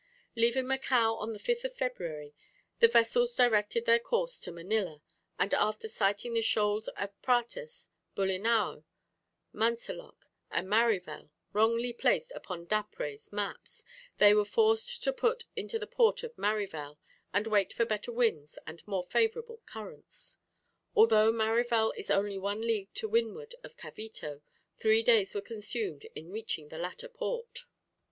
Leaving 0.35 0.65
Macao 0.65 1.13
on 1.17 1.31
the 1.31 1.37
5th 1.37 1.63
of 1.63 1.75
February, 1.75 2.33
the 2.79 2.87
vessels 2.87 3.35
directed 3.35 3.85
their 3.85 3.99
course 3.99 4.39
to 4.39 4.51
Manilla, 4.51 5.03
and, 5.37 5.53
after 5.53 5.87
sighting 5.87 6.33
the 6.33 6.41
shoals 6.41 6.87
of 6.97 7.21
Pratas, 7.21 7.89
Bulinao, 8.17 8.83
Manseloq, 9.53 10.25
and 10.49 10.67
Marivelle, 10.67 11.29
wrongly 11.53 11.93
placed 11.93 12.31
upon 12.31 12.65
D'Après' 12.65 13.31
maps, 13.31 13.85
they 14.17 14.33
were 14.33 14.43
forced 14.43 15.03
to 15.03 15.13
put 15.13 15.45
into 15.55 15.77
the 15.77 15.85
port 15.85 16.23
of 16.23 16.35
Marivelle, 16.35 16.97
to 17.35 17.49
wait 17.51 17.71
for 17.71 17.85
better 17.85 18.11
winds 18.11 18.57
and 18.65 18.81
more 18.87 19.03
favourable 19.03 19.61
currents. 19.67 20.39
Although 20.95 21.31
Marivelle 21.31 21.93
is 21.95 22.09
only 22.09 22.39
one 22.39 22.61
league 22.61 22.91
to 22.95 23.07
windward 23.07 23.53
of 23.63 23.77
Cavito, 23.77 24.41
three 24.77 25.03
days 25.03 25.35
were 25.35 25.41
consumed 25.41 26.07
in 26.15 26.31
reaching 26.31 26.69
the 26.69 26.79
latter 26.79 27.07
port. 27.07 27.65